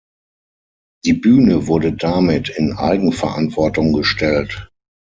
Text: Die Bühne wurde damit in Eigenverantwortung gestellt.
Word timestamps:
Die 1.05 1.13
Bühne 1.13 1.67
wurde 1.67 1.93
damit 1.93 2.49
in 2.49 2.73
Eigenverantwortung 2.73 3.93
gestellt. 3.93 4.71